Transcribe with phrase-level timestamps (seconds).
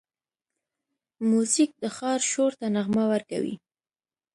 [1.29, 3.55] موزیک د ښار شور ته نغمه ورکوي.